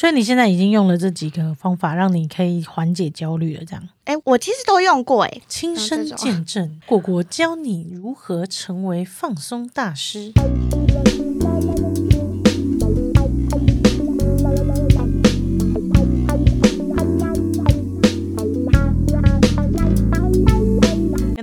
[0.00, 3.64] 所以你现在已经用了这几个方法，让你可以缓解焦虑了。
[3.66, 10.32] 这样，哎，我其实都用过，哎，亲身见证，果果教你如何成为放松大师。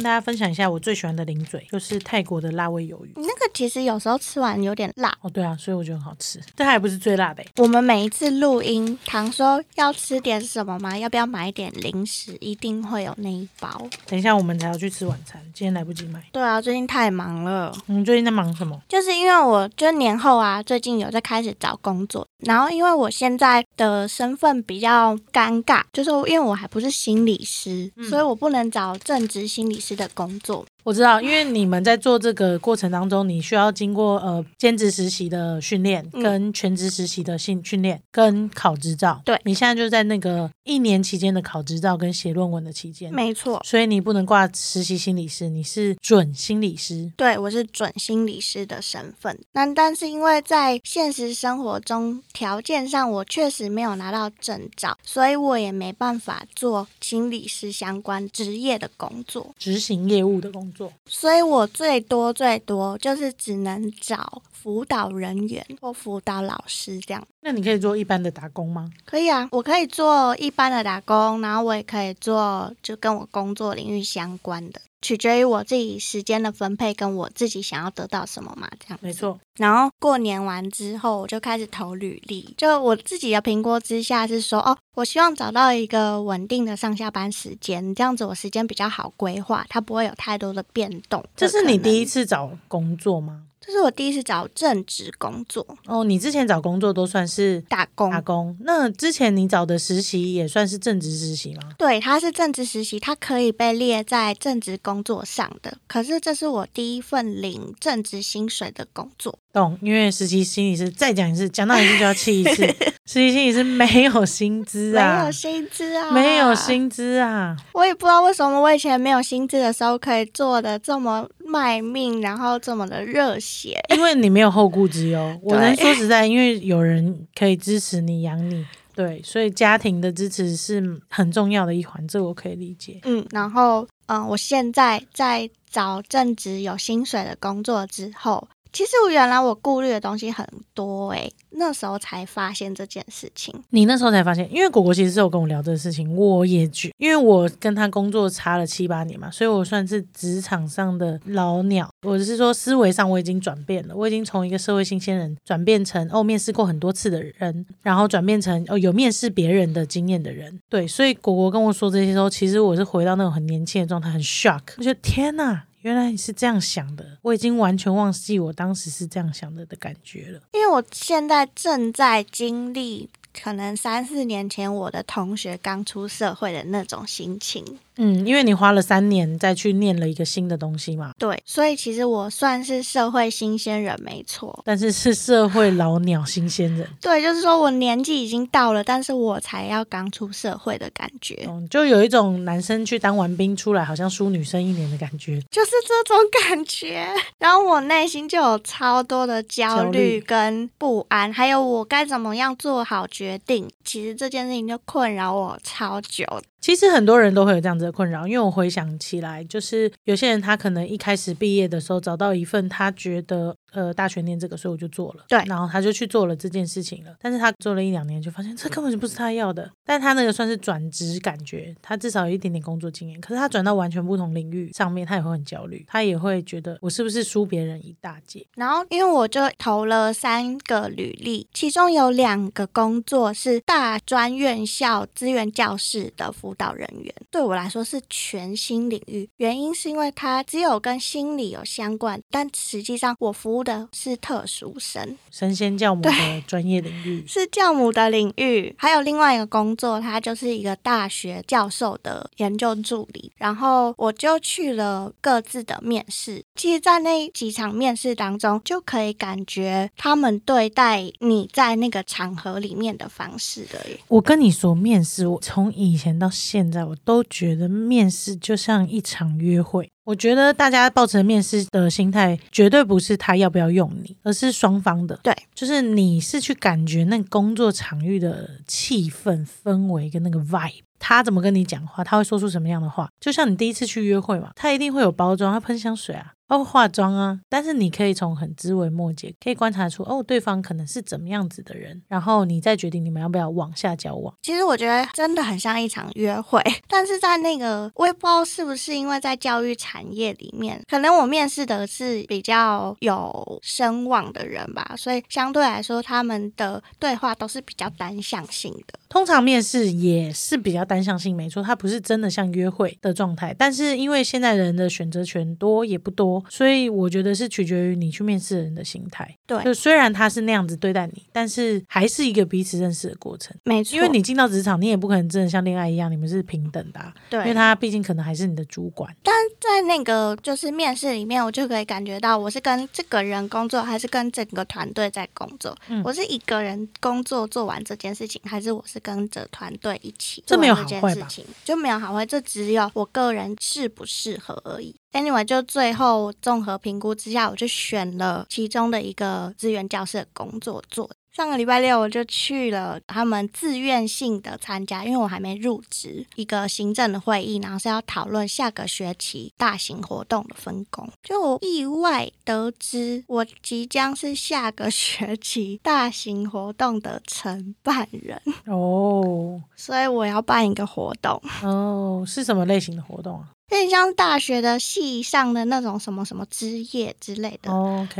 [0.07, 3.11] 大家分享一下我最喜欢的零嘴，就是泰国的辣味鱿鱼。
[3.17, 6.39] 那个其实有时候吃完有点辣哦，对啊，所以我觉得很好吃。
[6.55, 7.43] 这还不是最辣的。
[7.57, 10.97] 我们每一次录音，唐说要吃点什么吗？
[10.97, 12.37] 要不要买点零食？
[12.39, 13.85] 一定会有那一包。
[14.05, 16.23] 等一下我们才要去吃晚餐，今天来不及买。
[16.31, 17.75] 对啊，最近太忙了。
[17.87, 18.81] 你最近在忙什么？
[18.87, 29.97] 就是因为我就年后啊，最近有在开始找工作，然后因为我现在的身份比较尴尬，就是因为我还不是心理师，所以我不能找正职心理师。
[29.97, 30.63] 的工作。
[30.87, 39.21] 我知道，因为你们在做这个过程当中，你需要经过呃兼职实习的训练，跟全职实习的训训练，跟考执照。
[39.25, 43.13] 对，你现在就在那个一年期间的考执照跟写论文的期间。
[43.13, 47.11] 没错，所以你不能挂实习心理师，你是准心理师。
[47.17, 49.37] 对，我是准心理师的身份。
[49.51, 60.76] 那但是因为在现实生活中条件上，我确实没有拿到证照，所以我也没办法做心理师相关职业的工作，执行业务的工作。
[61.05, 67.25] 所以我最多最多就是只能找辅导人员或辅导老师这样。
[67.41, 68.89] 那你可以做一般的打工吗？
[69.05, 74.81] 可以啊，我可以做一般的打工，然后我也可以做就跟我工作领域相关的。
[75.01, 79.39] 取决于我自己时间的分配，跟我自己想要得到什么嘛，这样没错。
[79.57, 82.53] 然后过年完之后，我就开始投履历。
[82.57, 91.23] 就我自己的评估之下是说，哦，我希望找到一个稳定的上下班时间，这样子我时间比较好规划，它不会有太多的变动。
[91.35, 93.43] 这是你第一次找工作吗？
[93.59, 96.03] 这是我第一次找正职工作哦。
[96.03, 98.55] 你之前找工作都算是打工，打工。
[98.61, 101.63] 那之前你找的实习也算是正职实习吗？
[101.77, 105.77] 对，它是正职实习，它可以被列在正职工作上的。
[105.87, 109.37] 可是这是我第一份领正职薪水的工作。
[109.51, 112.63] 懂，因为实习心理师再讲一次，讲到一次就要气一次。
[113.07, 117.55] 实习心理师没有薪资啊，没有薪资啊，没有薪资啊。
[117.73, 123.46] 我也不知道为什么我以前没有薪资的时候可以做的这么卖命，然后这么的热血。
[123.95, 132.99] 因为你没有后顾之忧，我能说实在，因为有人可以支持你养你，对，所以家庭的支持是很重要的一环，这我可以理解。
[133.03, 138.47] 嗯，然后嗯，我现在在找正职有薪水的工作之后。
[138.77, 143.51] 其实我原来我顾虑的东西很多诶，那时候才发现这件事情。
[143.71, 151.89] 你那时候才发现，因为果果其实是有跟我聊这个事情，我也觉，因为我跟他工作差了七八年嘛，所以我算是职场上的老鸟。
[152.05, 160.59] 我是说思维上我已经转变了，我已经从一个社会新鲜人转变成哦面试过很多次的人，然后转变成哦有面试别人的经验的人。
[160.69, 165.63] 对，所以果果跟我说这些时候，其实我是回到那种很年轻的状态，很 shock，我觉得天哪！
[165.87, 170.41] 原来你是这样想的，我已经完全忘记我当时是这样想的的感觉了。
[170.51, 177.63] 因为我现在正在经历，可能三四年前我的同学刚出社会的那种心情。
[177.97, 181.11] 嗯，因为你花了三年再去念了一个新的东西嘛。
[181.17, 184.61] 对，所以其实我算是社会新鲜人，没错。
[184.63, 186.87] 但是是社会老鸟新鲜人。
[187.01, 191.45] 对，就是说我年纪已经到了，但是我才要刚出社会的感觉。
[191.47, 195.41] 嗯，就有一种男生去当完兵出来，好像输女生一年的感觉。
[195.49, 197.07] 就是这种感觉。
[197.39, 203.67] 然后我内心就有超多的焦虑跟不安，还有我该怎么样做好决定。
[203.83, 206.25] 其实这件事情就困扰我超久。
[206.59, 213.55] 其实很多人都会有这样子的困扰，因为我回想起来，就是有些人他可能一开始毕业的时候找到一份他觉得。
[213.71, 215.25] 呃，大学念这个，所以我就做了。
[215.27, 217.15] 对，然后他就去做了这件事情了。
[217.19, 219.69] 但是他做了一两年，就发现这根本就不是他要的。
[219.85, 223.19] 但他那个算是转职感觉，他至少有一点点工作经验。
[223.19, 228.45] 可是他转到完全不同领域上面，他也会很焦虑，他也会觉得我是不是输别人一大截。
[228.55, 239.29] 然后因为我就投了三个履历，其中有两个工作是大专院校资源教室的辅导人员，对我来说是全新领域。
[239.37, 243.67] 原因是因为它只有跟心理有相关，但实际上我服务。
[243.67, 246.11] 的是特殊生，神仙教母的
[246.47, 253.29] 专业领域是教母的领域，还有另外一个工作，他就是一个大学教授的研究助理。
[253.35, 263.85] 然后我就去了各自的面试，其实，在那几场面试当中，就可以感觉他们对待你在那个场合里面的方式的。
[264.07, 269.91] 我跟你说，面试，我从以前到现在，我都觉得面试就像一场约会。
[270.07, 275.19] 我觉得大家抱着面试的心态，绝对不是他要不要用你，而是双方的。
[275.21, 280.79] 对，就是你是去感觉那工作场域的气氛、氛围跟那个 vibe。
[280.97, 283.09] 他怎么跟你讲话，他会说出什么样的话？
[283.19, 286.31] 就像你第一次去约会嘛，他一定会有包装，他喷香水啊。
[286.47, 294.33] 包括化妆啊，但是你可以从很枝微末节可以观察出哦，对方可能是怎么样子的人，然后你再决定你们要不要往下交往。
[294.41, 308.97] 其实我觉得真的很像一场约会， 但是在那个我也不知道是不是因为在教育产业里面，可能我面试的是比较有声望的人吧，所以相对来说他们的对话都是比较单向性的。
[309.09, 316.36] 通常面试也是比较单向性，没错，它不是真的像约会的状态，但是因为现在人的选择权多也不多。
[316.49, 319.35] 所以我觉得是取决于你去面试人的心态。
[319.45, 323.55] 对，就虽然他是那样子对待你，但是还是一个彼此认识的过程。
[323.63, 327.13] 没错，因为你进到职场，你也不可能真的像恋爱一样，你们是平等的。
[327.29, 329.13] 对，因为他毕竟可能还是你的主管。
[329.23, 335.75] 但在那个就是面试里面，我就可以感觉到我是跟这个人工作，还是跟整个团队在工作。
[335.87, 340.43] 嗯，我是一个人工作做完这件事情，还是我是跟着团队一起？
[340.45, 341.27] 这没有好坏吧？
[341.63, 344.95] 就没有好坏，这只有我个人适不适合而已。
[345.17, 351.09] Anyway，就最后综合评估之下，我就选了其中的一个资源教室的工作做。
[351.33, 361.09] 上个礼拜六我就去了他们自愿性的参加，因为我还没入职，一个行政的会议，然后是要讨论下个学期大型活动的分工。
[361.23, 373.49] 就意外得知，我即将是下个学期大型活动的承办人哦，所以我要办一个活动哦，是什么类型的活动啊？
[373.69, 377.69] 有点像大学的系上的那种什么什么之夜之类的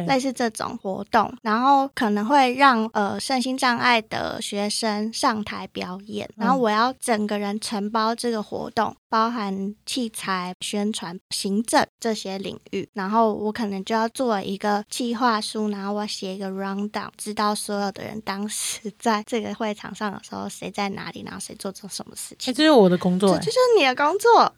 [0.06, 22.54] 类似这种活动，然后可能会让呃身心障碍的学生上台表演，然后我要整个人承包这个活动，包含器材、宣传、行政这些领域，然后我可能就要做一个计划书，然后我写一个 rundown，知道所有的人当时 在这个会场上的时候谁在哪里，然后谁做做什么事情。
[22.54, 24.54] 这是我的工作，这就是你的工作。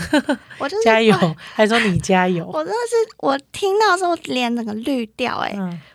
[0.58, 2.46] 我就是加油，还说你加油。
[2.46, 5.52] 我真的是，我听到时候脸整个绿掉，哎，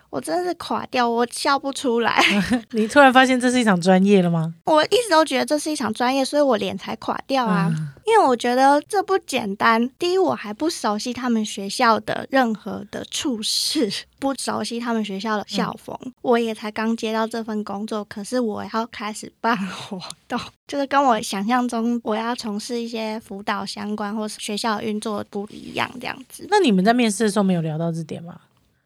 [0.09, 2.19] 我真的是垮掉，我笑不出来。
[2.71, 4.53] 你突然发现这是一场专业了吗？
[4.65, 7.71] 我一直都觉得这是一场专业，所以我脸才垮掉啊。
[8.05, 9.87] 因为我觉得这不简单。
[9.99, 15.95] 第一，我还不熟悉他们学校的任何的处事，不熟悉他们学校的校风。
[16.21, 26.47] 我也才刚接到这份工作，可是我要开始办活动，就是跟我想象中我要从事一些辅导相关或是学校运作不一样这样子。
[26.49, 28.39] 那你们在面试的时候没有聊到这点吗？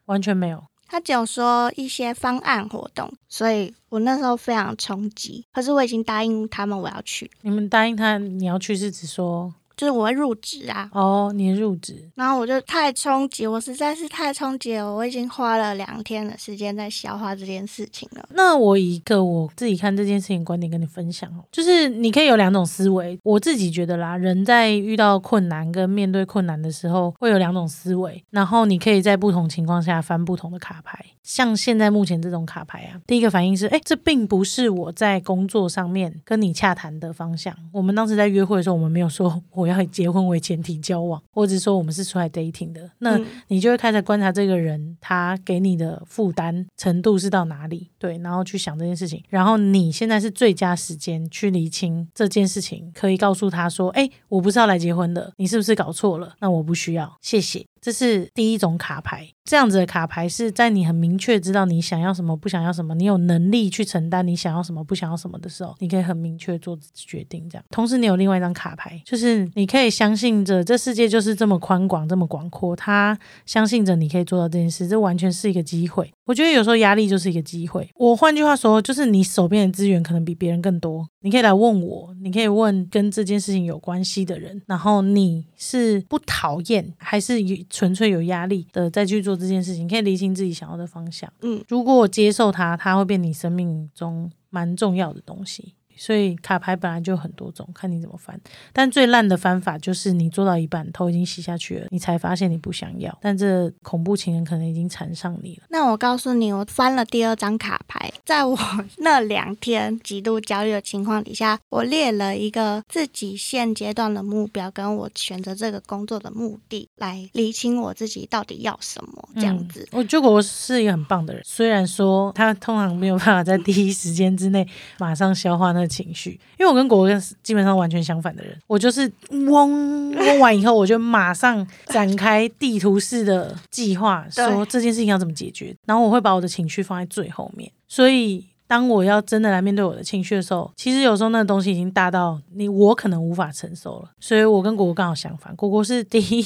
[0.08, 0.62] 完全没有。
[0.88, 5.45] 他只有说一些方案活动，所以我那时候非常冲击。
[5.51, 7.30] 可是我已经答应他们我要去。
[7.41, 9.53] 你们答应他你要去是指说？
[9.75, 10.90] 就是我会入职啊！
[10.94, 14.94] 哦，你入职，然后我就太冲击，我实在是太冲击了。
[14.94, 18.28] 我已经花了两天的时间在消化这件事情了。
[18.31, 23.20] 那我以一个我自己看这件事情观点跟你分享哦，就是你可以有两种思维。
[23.24, 31.04] 我自己觉得啦，人在遇到困难跟面对困难的时候，会有两种思维，然后你可以在不同情况下翻不同的卡牌。
[31.24, 37.56] 像现在目前这种卡牌啊，第一个反应是，哎，这并不是我在工作上面跟你洽谈的方向。
[37.72, 42.89] 我们当时在约会的时候，我们没有说我要以结婚为前提交往， 或者说我们是出来 dating 的。
[43.00, 49.24] 那你就会开始观察这个人，他给你的负担程度是到哪里，对，然后去想这件事情。
[49.30, 56.35] 然后你现在是最佳时间去厘清这件事情，可以告诉他说，哎，我不是要来结婚的，你是不是搞错了？
[56.40, 57.66] 那我不需要，谢谢。
[57.83, 67.49] 这是第一种卡牌，这样子的卡牌是在你很明确知道你想要什么、不想要什么，你有能力去承担你想要什么、不想要什么的时候，你可以很明确做决定。
[67.49, 76.09] 这样，同时你有另外一张卡牌，就是你可以相信着这世界就是这么宽广、这么广阔，他相信着你可以做到这件事，这完全是一个机会。
[76.25, 77.90] 我觉得有时候压力就是一个机会。
[77.95, 87.35] 我换句话说，就是你手边的资源可能比别人更多，你可以来问我，你可以问跟这件事情有关系的人，然后你是不讨厌还是
[87.69, 91.31] 纯粹有压力的再去做这件事情，可以理清自己想要的方向。
[91.42, 95.73] 嗯，如果我接受它，它会变你生命中蛮重要的东西。
[95.97, 98.40] 所以卡牌本来就很多种，看你怎么翻。
[98.71, 103.16] 但最烂的翻法就是你做到一半，头已经洗下去了，你才发现你不想要。
[103.21, 105.64] 但这恐怖情人可能已经缠上你了。
[105.69, 108.57] 那我告诉你，我翻了第二张卡牌，在我
[108.97, 119.30] 那两天极度焦虑的情况底下，我列了一个自己现阶段的目标，跟我选择这个工作的目的，来理清我自己到底要什么。
[119.35, 121.44] 这样子，我觉得我是一个很棒的人。
[121.45, 125.82] 虽然说他通常没有办法在第一时间之内马上消化那。
[125.83, 138.45] 的情绪，因为我跟果果跟基本上完全相反的人，我就是嗡嗡完以后，我就马上展开地图式的计划，说这件事情要怎么解决，然后我会把我的情绪放在最后面，所以。
[138.66, 146.42] 当我要真的来面对我的情绪的时候，其实有时候那个东西已经大到你我可能无法承受了，所以我跟果果刚好相反，果果是第一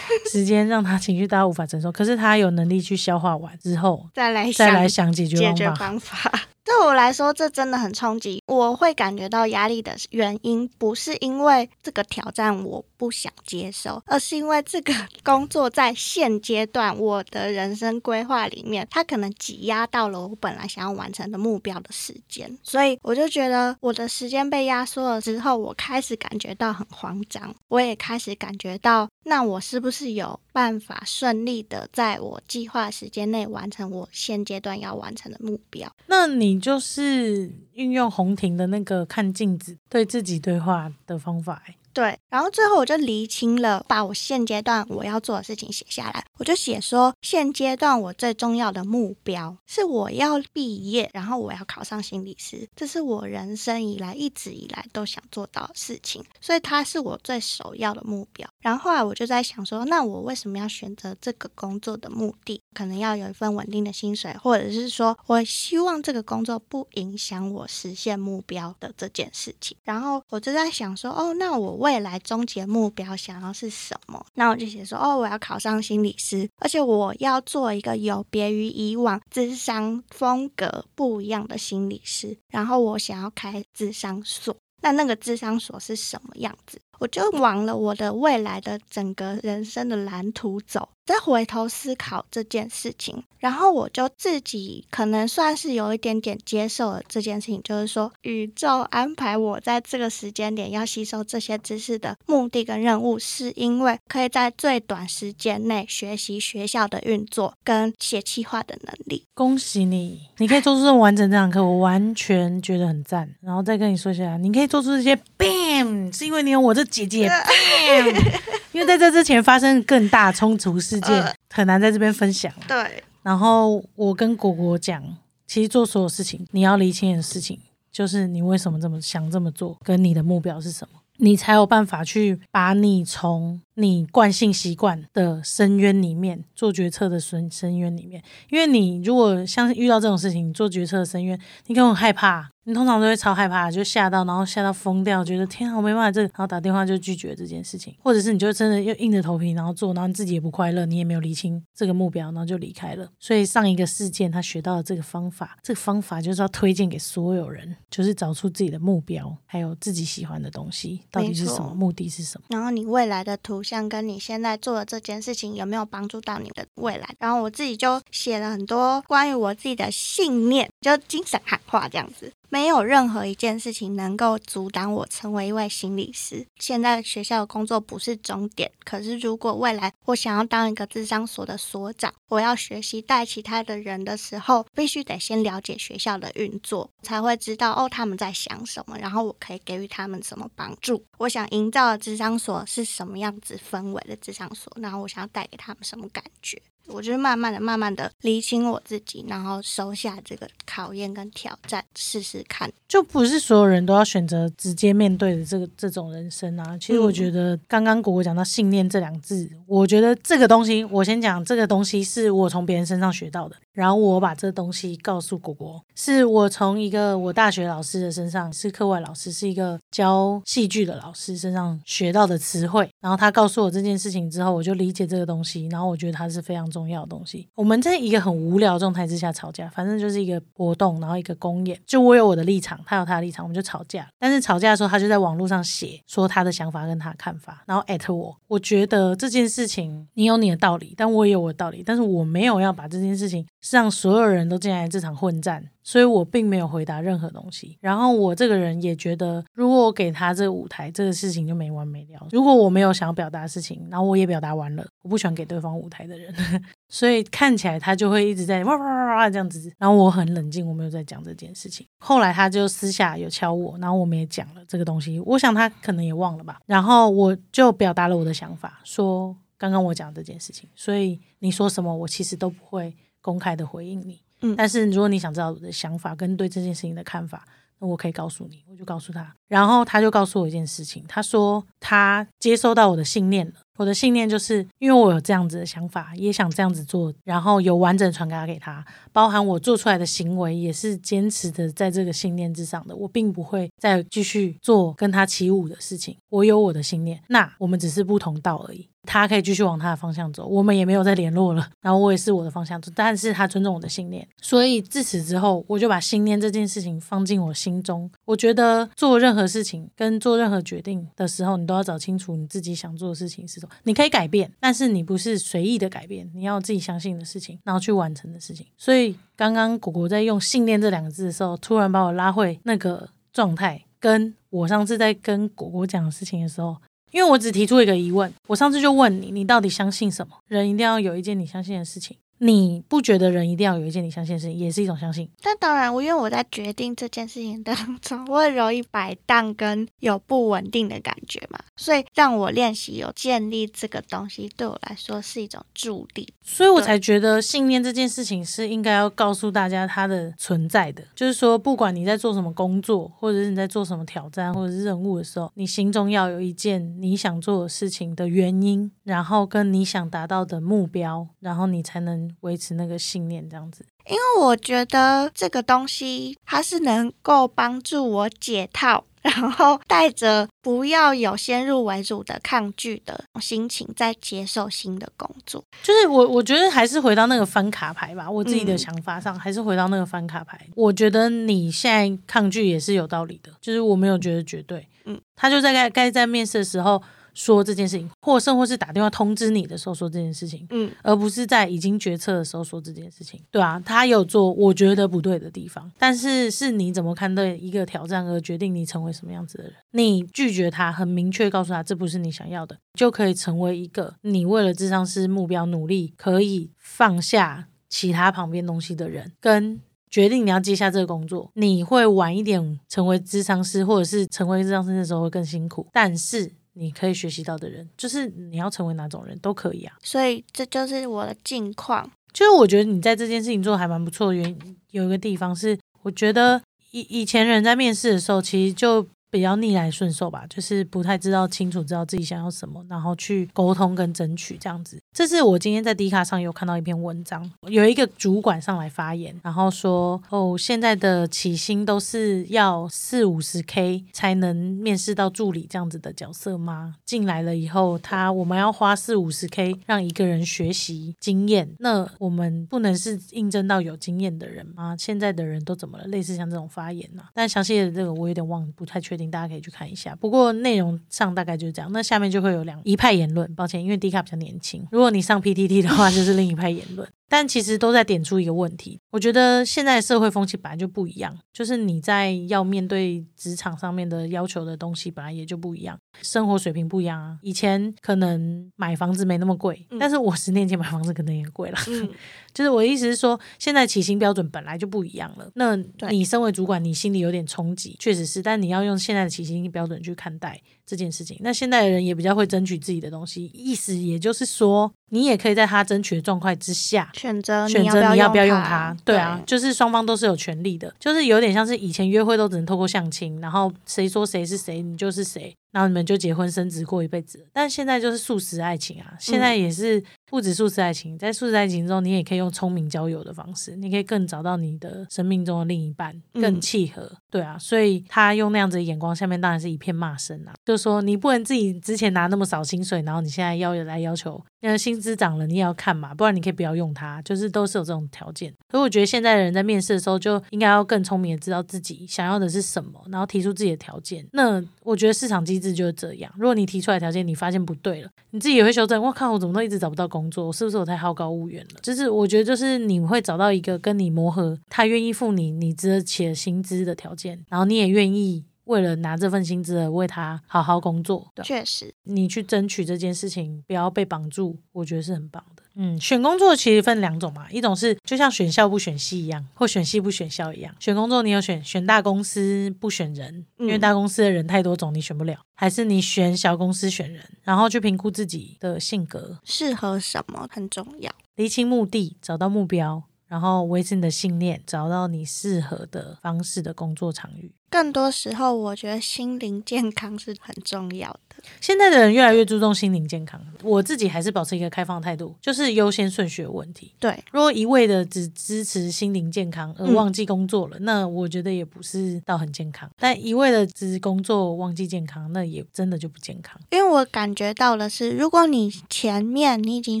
[0.30, 6.30] 时间让他情绪大到无法承受，可是他有能力去消化完之后，再来再来想想解决解决方法。
[6.64, 8.42] 对我来说，这真的很冲击。
[8.46, 35.90] 我会感觉到压力的原因，不是因为这个挑战我不想接受，而是因为这个 工作在现阶段我的人生规划里面，它可能挤压到了我本来想要完成的目标的时间，所以我就觉得我的时间被压缩了之后，我开始感觉到很慌张，我也开始感觉到，那我是不是有办法顺利的在我计划时间内完成我现阶段要完成的目标？
[36.06, 41.60] 那你你就是运用红亭的那个看镜子对自己对话的方法、
[41.94, 46.24] 对，然后最后我就厘清了，把我现阶段我要做的事情写下来。
[46.38, 58.48] 我就写说，现阶段我最重要的目标是我要毕业，然后我要考上心理师，这是我人生以来一直以来都想做到的事情，所以它是我最首要的目标。
[58.60, 62.60] 然后后来我就在想说，那我为什么要选择这个工作的目的？
[62.74, 69.76] 可能要有一份稳定的薪水，或者是说我希望这个工作不影响我实现目标的这件事情。
[69.84, 74.24] 然后我就在想说，哦，那我未来终极目标想要是什么？
[74.32, 82.34] 那我就写说，哦，我要考上心理师，而且我要做一个有别于以往智商风格不一样的心理师。
[82.48, 86.80] 然后我想要开智商所，那那个智商所是什么样子？
[87.00, 109.26] 我就往了我的未来的整个人生的蓝图走，再回头思考这件事情，然后我就自己可能算是有一点点接受了这件事情，就是说宇宙安排我在这个时间点要吸收这些知识的目的跟任务，是因为可以在最短时间内学习学校的运作跟写企划的能力。
[109.34, 113.28] 恭喜你，你可以做出这么完整这堂课，我完全觉得很赞。
[113.42, 118.40] 然后再跟你说一下，你可以做出这些 bam，是因为你有我这姐姐 bam，
[118.74, 122.52] 因为在这之前发生更大冲突事件，呃很难在这边分享。
[122.66, 125.02] 对，然后我跟果果讲，
[125.46, 127.60] 其实做所有事情，你要理清的事情，
[127.92, 138.20] 就是你为什么这么想这么做，跟你的目标是什么，你才有办法去把你从你惯性习惯的深渊里面做决策的深深渊里面。
[138.50, 141.38] 因为你如果像遇到这种事情，你做决策的深渊，
[141.68, 142.50] 你可能很害怕。
[142.64, 153.06] 你通常都会超害怕，就吓到，然后吓到疯掉，觉得天啊，我没办法这个，然后打电话就拒绝这件事情，或者是你就真的又硬着头皮然后做，然后你自己也不快乐，你也没有理清这个目标，然后就离开了。
[153.18, 162.46] 所以上一个事件他学到了这个方法，这个方法就是要推荐给所有人，就是找出自己的目标，还有自己喜欢的东西到底是什么，目的是什么。
[162.48, 167.14] 然后你未来的图像跟你现在做的这件事情有没有帮助到你的未来？
[167.18, 172.32] 然后我自己就写了很多关于我自己的信念，就精神喊话这样子。
[172.54, 176.46] 没有任何一件事情能够阻挡我成为一位心理师。
[176.60, 191.04] 现在学校的工作不是终点，可是如果未来我想要当一个智商所的所长，我要学习带其他的人的时候，必须得先了解学校的运作，才会知道哦他们在想什么，然后我可以给予他们什么帮助。
[191.18, 196.62] 我想营造的智商所是什么样子氛围的智商所，然后我想要带给他们什么感觉。
[196.86, 202.70] 我就是慢慢的、慢慢的理清我自己，然后收下这个考验跟挑战，试试看。
[202.86, 206.76] 就不是所有人都要选择直接面对的这个这种人生啊。
[206.78, 222.88] 其实我嗯觉得刚刚果果讲到信念这两字，我觉得这个东西，我先讲这个东西是我从别人身上学到的，然后我把这东西告诉果果，是我从一个我大学老师的身上，是课外老师，是一个教戏剧的老师身上学到的词汇。
[223.00, 227.48] 然后他告诉我这件事情之后，我就理解这个东西，然后我觉得它是非常重要的东西。
[227.56, 234.08] 我们在一个很无聊的状态之下吵架，反正就是一个活动，然后一个公演，就我有我的立场，他有他的立场，我们就吵架。
[234.18, 238.36] 但是吵架的时候，他就在网络上写说他的想法跟他的看法，然后艾特我。
[238.46, 245.70] 我觉得这件事情你有你的道理，但我也有我的道理，但是我没有要把这件事情让所有人都进来这场混战。
[245.86, 247.76] 所以我并没有回答任何东西。
[247.78, 252.26] 然后我这个人也觉得，如果我给他这个舞台，这个事情就没完没了。
[252.30, 256.34] 如果我没有想要表达的事情，然后我也表达完了，我不喜欢给对方舞台的人，
[256.88, 259.70] 所以看起来他就会一直在哇哇哇哇这样子。
[259.76, 261.86] 然后我很冷静，我没有在讲这件事情。
[261.98, 265.20] 后来他就私下有敲我，然后我们也讲了这个东西。
[265.20, 266.60] 我想他可能也忘了吧。
[266.64, 274.20] 然后我就表达了我的想法，说刚刚我讲这件事情，所以你说什么，我其实都不会公开的回应你。
[274.42, 279.34] 嗯但是如果你想知道我的想法跟对这件事情的看法，那我可以告诉你，我就告诉他。
[279.48, 283.52] 然后他就告诉我一件事情，他说他接收到我的信念了。
[283.76, 292.94] 我的信念就是因为我有这样子的想法，也想这样子做，然后有完整传达给他，包含我做出来的行为也是坚持的在这个信念之上的。
[292.94, 296.16] 我并不会再继续做跟他起舞的事情。
[296.30, 298.88] 我有我的信念，那我们只是不同道而已。
[299.06, 301.68] 他可以继续往他的方向走，我们也没有再联络了。
[301.82, 308.10] 然后我也是我的方向走，但是他尊重我的信念，所以自此之后，我就把信念这件事情放进我心中。
[308.24, 313.74] 我觉得做任任何事情跟做任何决定的时候，你都要找清楚你自己想做的事情是什么。
[313.82, 318.64] 你可以改变，但是你不是随意的改变，你要自己相信的事情，然后去完成的事情。
[318.78, 326.76] 所以刚刚果果在用信念这两个字的时候，突然把我拉回那个状态，跟我上次在跟果果讲的事情的时候。
[327.10, 330.34] 因为我只提出一个疑问，我上次就问你，你到底相信什么？
[330.48, 332.16] 人一定要有一件你相信的事情。
[332.44, 335.26] 你不觉得人一定要有一件你相信的事情，也是一种相信？
[335.40, 346.28] 但当然，我因为我在决定这件事情当中，我很容易摆荡跟有不稳定的感觉嘛，所以让我练习有建立这个东西，对我来说是一种助力。
[346.42, 362.33] 所以我才觉得信念这件事情是应该要告诉大家它的存在的，就是说，不管你在做什么工作，或者是你在做什么挑战或者是任务的时候，你心中要有一件你想做的事情的原因，然后跟你想达到的目标，然后你才能。
[362.40, 363.84] 维持那个信念，这样子。
[364.06, 375.64] 因为我觉得这个东西它是能够帮助我解套，然后带着不要有先入为主的抗拒的心情，在接受新的工作。
[375.82, 378.30] 就是我，我觉得还是回到那个翻卡牌吧。
[378.30, 380.60] 我自己的想法上，还是回到那个翻卡牌。
[380.74, 384.86] 我觉得你现在抗拒也是有道理的，就是我没有觉得绝对。
[385.06, 387.02] 嗯，他就在该该在面试的时候。
[387.34, 399.72] 说这件事情，或甚或是打电话通知你的时候说这件事情，嗯，而不是在已经决策的时候说这件事情，对啊，他有做我觉得不对的地方，但是是你怎么看待一个挑战而决定你成为什么样子的人？
[399.90, 416.52] 你拒绝他，很明确告诉他这不是你想要的，就可以成为一个你为了智商师目标努力，可以放下其他旁边东西的人，跟决定你要接下这个工作，你会晚一点成为智商师，或者是成为智商师的时候会更辛苦，但是。
[416.74, 419.96] 你可以学习到的人，就是你要成为哪种人都可以啊。
[420.02, 422.08] 所以这就是我的近况。
[422.32, 429.06] 就是我觉得你在这件事情做的还蛮不错的原因，有一个地方是，我觉得以以前人在面试的时候，其实就。
[429.34, 434.96] 比较逆来顺受吧，就是不太知道清楚知道自己想要什么，然后去沟通跟争取这样子。
[435.12, 446.94] 这是我今天在 D 卡上有看到一篇文章，有一个主管上来发言，然后说：“哦，现在的起薪都是要四五十 K 才能面试到助理这样子的角色吗？
[447.04, 454.94] 进来了以后，他我们要花四五十 K 让一个人学习经验，那我们不能是应征到有经验的人吗？
[454.96, 456.04] 现在的人都怎么了？
[456.04, 457.24] 类似像这种发言呢？
[457.34, 461.90] 但详细的这个我有点忘，不太确定。”大家可以去看一下，不过内容上大概就是这样。
[461.92, 464.86] 那下面就会有两一派言论，抱歉，因为 D 卡比较年轻。
[464.90, 467.08] 如果你上 PTT 的话，就是另一派言论。
[467.28, 477.38] 但其实都在点出一个问题，我觉得现在社会风气本来就不一样，就是你在要面对职场上面的要求的东西本来也就不一样，生活水平不一样啊。
[477.42, 481.78] 以前可能买房子没那么贵，但是我十年前买房子可能也贵了。
[481.88, 482.08] 嗯，
[482.52, 485.50] 就是我的意思是说，现在起薪标准本来就不一样了。
[485.54, 485.74] 那
[486.10, 490.60] 你身为主管，你心里有点冲击，确实是，但你要用现在的起薪标准去看待。
[490.86, 498.96] 这件事情，那现在的人也比较会争取自己的东西，意思也就是说，你也可以在他争取的状况之下选择选择你要不要用他。
[499.04, 505.54] 对啊，就是双方都是有权利的，就是有点像是以前约会都只能透过相亲，然后谁说谁是谁，你就是谁。
[505.74, 509.16] 然后你们就结婚生子过一辈子，但现在就是素食爱情啊！
[509.18, 517.10] 现在也是不止素食爱情，在素食爱情中，你也可以用聪明交友的方式，你可以更找到你的生命中的另一半，更契合。
[517.28, 520.54] 对啊，所以他用那样子的眼光，下面当然是一片骂声啊！
[520.64, 528.54] 就说你不能自己之前拿那么少薪水，然后你现在要来要求，因为薪资涨了，你也要看嘛，不然你可以不要用它，就是都是有这种条件。
[528.70, 534.24] 所以我觉得现在的人在面试的时候，就应该要更聪明的知道自己想要的是什么，然后提出自己的条件。
[534.32, 536.30] 那我觉得市场机制就是这样。
[536.36, 539.02] 如果你提出来条件，你发现不对了，你自己也会修正。
[539.02, 541.80] 我靠，我怎么都一直找不到工作，是不是我太好高骛远了？
[541.82, 551.30] 就是我觉得，就是你会找到一个跟你磨合，他愿意付你你值得且薪资的条件，然后你也愿意为了拿这份薪资而为他好好工作。
[551.42, 555.53] 确实，你去争取这件事情，不要被绑住，我觉得是很棒的。
[555.76, 560.74] 嗯，选工作其实分两种嘛，一种是就像选校不选系一样，或选系不选校一样。
[560.78, 577.52] 选工作你有选选大公司不选人，因为大公司的人太多种，你选不了；还是你选小公司选人，然后去评估自己的性格适合什么很重要，厘清目的，找到目标，然后维持你的信念，找到你适合的方式的工作场域。
[577.74, 581.42] 更多时候，我觉得心灵健康是很重要的。
[581.60, 586.92] 现在的人越来越注重心灵健康，我自己还是保持一个开放态度，就是优先顺序的问题。
[587.00, 592.88] 对，如果一味的只支持心灵健康而忘记工作了，那我觉得也不是到很健康。
[592.96, 596.56] 但一味的只工作忘记健康，那也真的就不健康。
[596.70, 600.00] 因为我感觉到的是，如果你前面你已经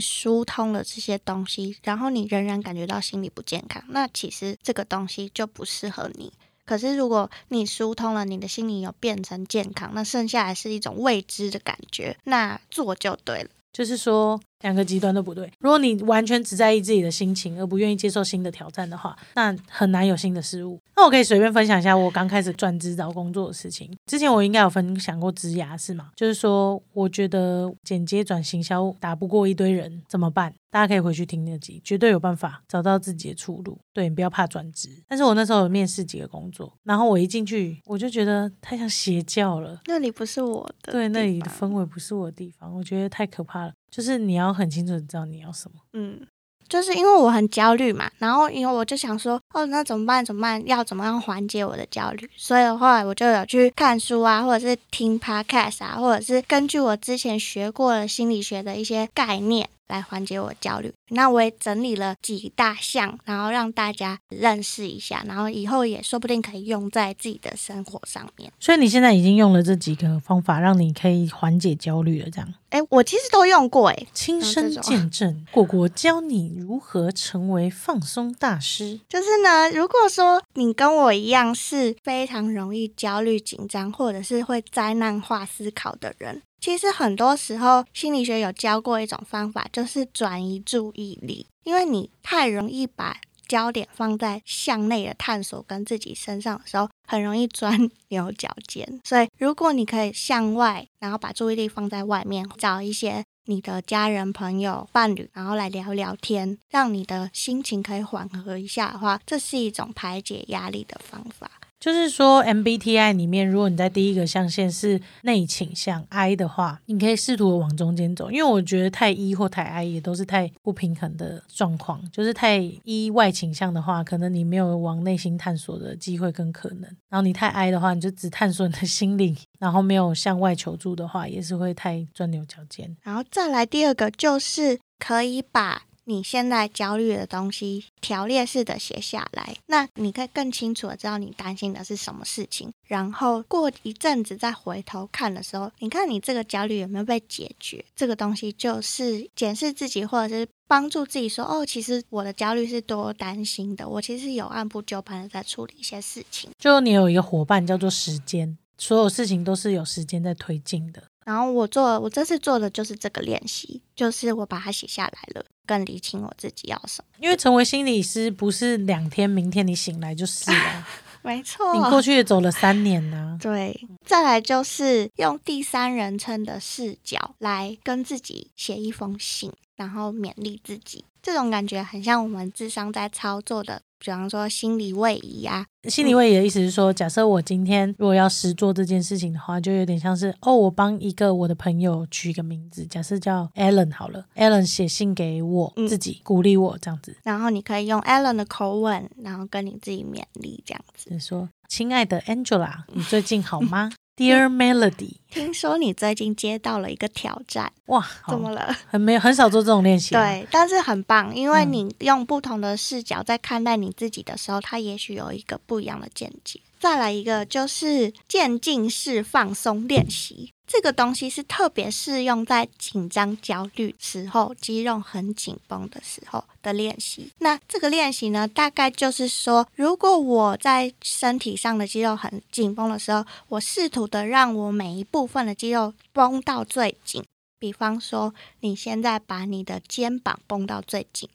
[0.00, 6.32] 疏通了这些东西，然后你仍然感觉到心理不健康，那其实这个东西就不适合你。
[6.64, 13.50] 可是，如果你疏通了，你的心理有变成健康，那剩下来是一种未知的感觉，那做就对了。
[13.72, 15.48] 就是说，两个极端都不对。
[15.60, 20.80] 如果你完全只在意自己的心情，而不愿意接受新的挑战的话，那很难有新的事物。
[20.96, 23.90] 那我可以随便分享一下我刚开始转职找工作的事情。
[24.06, 26.10] 之前我应该有分享过职涯是吗？
[26.16, 30.52] 就是说，我觉得剪接转行销打不过一堆人怎么办？
[30.70, 33.78] 大家可以回去听那集，绝对有办法找到自己的出路。
[33.92, 34.88] 对你不要怕转职。
[35.06, 39.80] 但是我那时候有面试几个工作，然后我一进去，我就觉得太像邪教了。
[39.86, 43.72] 那里不是我的，对，那里的氛围不是我的地方，我觉得太可怕了。
[43.94, 45.76] 就是你要很清楚的知道你要什么。
[45.92, 46.20] 嗯，
[46.68, 50.24] 就是因为我很焦虑嘛，然后因为我就想说，哦，那怎么办？
[50.24, 50.66] 怎么办？
[50.66, 52.28] 要怎么样缓解我的焦虑？
[52.36, 59.68] 所以后来我就有去看书啊，或者是听 podcast 啊，或者是根据我之前学过的心理学的一些概念。
[59.86, 60.90] 来缓解我焦虑。
[61.10, 68.50] 那我也整理了几大项，然后让大家认识一下，然后以后也说不定可以用在自己的生活上面。
[68.58, 72.54] 所以你现在已经用了这几个方法，让你可以缓解焦虑了，这样？
[72.74, 78.98] 哎，我其实都用过，哎，亲身见证，果果教你如何成为放松大师。
[79.08, 86.42] 就是呢，如果说你跟我一样是非常容易焦虑、紧张，或者是会灾难化思考的人。
[86.60, 91.46] 其实很多时候，心理学有教过一种方法，就是转移注意力。
[91.62, 99.00] 因为你太容易把焦点放在向内的探索跟自己身上的时候，很容易钻牛角尖。
[99.04, 111.50] 所以，如果你可以向外，然后把注意力放在外面，找一些你的家人、朋友、伴侣，然后来聊聊天，让你的心情可以缓和一下的话，这是一种排解压力的方法。
[111.84, 122.00] 就是说，MBTI 里面，如果你在第一个象限是内倾向 I 的话，你可以试图往中间走，因为我觉得太 E 或太 I 也都是太不平衡的状况。
[122.10, 132.96] 就是太 E 外倾向的话，可能你没有往内心探索的机会跟可能；然后你太 I 的话，你就只探索你的心灵，然后没有向外求助的话，也是会太钻牛角尖。
[133.02, 135.82] 然后再来第二个，就是可以把。
[136.06, 142.70] 你现在焦虑的东西条列式的写下来，那你可以更清楚的知道你担心的是什么事情。
[142.86, 147.84] 然后过一阵子再回头看的时候，你看你这个焦虑有没有被解决？
[147.96, 161.04] 这个东西就是检视自己，或者是帮助自己说：“哦，其实我的焦虑是多担心的，我其实有按部就班的在处理一些事情。”就你有一个伙伴叫做时间，所有事情都是有时间在推进的。
[161.24, 165.44] 然后我做，我这次做的就是这个练习，就是我把它写下来了。
[165.66, 170.86] 更理清我自己要什么，因为成为心理师不是两天，明天你醒来就是了。
[171.24, 173.38] 没错，你过去也走了三年呢。
[173.40, 181.06] 对，再来就是用第三人称的视角来跟自己写一封信，然后勉励自己。
[181.24, 183.80] 这种感觉很像我们智商在操作的。
[183.98, 197.16] 比方说心理位移啊，心理位移的意思是说，假设我今天如果要实做这件事情的话，就有点像是哦，我帮一个我的朋友取一个名字，假设叫 Alan 好了，Alan 写信给我自己，鼓励我这样子。
[197.22, 208.72] 然后你可以用 Alan 的口吻，然后跟你自己勉励这样子，你说：“亲爱的 Angela，你最近好吗？” Dear Melody，听说你最近接到了一个挑战，哇，怎么了？
[208.86, 210.14] 很没有，很少做这种练习。
[210.14, 216.60] 对，但是很棒，因为你用不同的视角在看待你自己的时候，它也许有一个不一样的见解。
[216.78, 227.30] 再来一个就是渐进式放松练习，这个东西是特别适用在紧张、焦虑时候、肌肉很紧绷的时候的练习。
[227.38, 237.22] 那这个练习呢，大概就是说，如果我在身体上的肌肉很紧绷的时候，我试图的让我每一部分的肌肉绷到最紧。
[237.58, 241.28] 比方说，你现在把你的肩膀绷到最紧，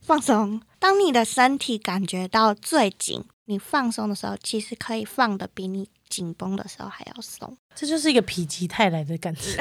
[0.00, 0.60] 放松。
[0.78, 3.24] 当你的身体感觉到最紧。
[3.48, 7.56] 你放松的时候，其实可以放的比你紧绷的时候还要松。
[7.74, 9.56] 这就是一个否极泰来的感觉，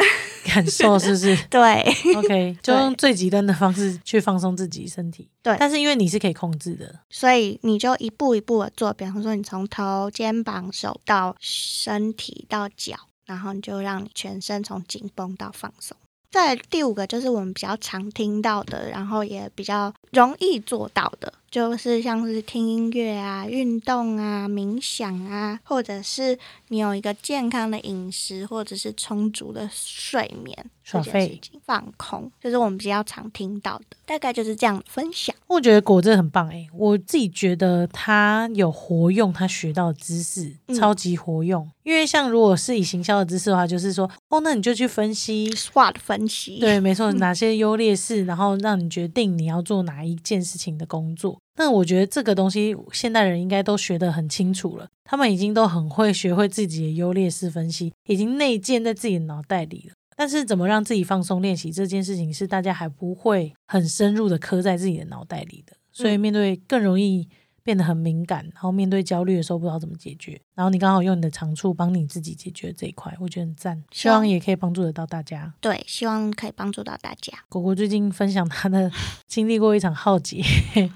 [0.45, 1.35] 感受是不是？
[1.49, 1.81] 对
[2.15, 5.29] ，OK，就用最极端的方式去放松自己身体。
[5.43, 8.93] 对，但是因为你是可以控制的，所以你就一步一步的做。
[8.93, 15.97] 比方说，你从头、肩膀、手到身体到脚，然后你就让你全身从紧绷到放松。
[16.31, 21.33] 再第五个就是我们比较常听到的，然后也比较容易做到的。
[21.55, 26.37] 就是像是听音乐啊、运动啊、冥想啊，或者是
[26.67, 35.33] 你有一个健康的饮食，或者是充足的睡眠，耍废放空，就是我们比较常听到的，大概就是这样分享。
[35.47, 41.65] 我觉得果真的很棒诶，我自己觉得他有活用他学到的知识，嗯超级活用。
[41.83, 51.39] 因为像如果是以行销的知识的话，就是说哦，那你就去分析 SWOT 分析，对，没错， 哪些优劣势，然后让你决定你要做哪一件事情的工作。
[51.57, 59.93] 那我觉得这个东西现代人应该都学得很清楚了，他们已经都很会学会自己的优劣势分析，已经内建在自己的脑袋里了。
[60.17, 67.27] 但是怎么让自己放松练习这件事情，是大家还不会很深入的刻在自己的脑袋里的，所以面对更容易
[67.65, 75.51] 变得很敏感，然后面对焦虑的时候不知道怎么解决，然后你刚好用你的长处帮你自己解决这一块，我觉得很赞，希望也可以帮助得到大家。
[75.59, 77.33] 对，希望可以帮助到大家。
[77.49, 78.91] 果果最近分享他的
[79.27, 80.43] 经历过一场浩劫，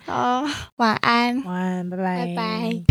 [0.05, 0.43] 好，
[0.75, 1.43] 晚安。
[1.43, 2.84] 晚安，拜拜，拜拜。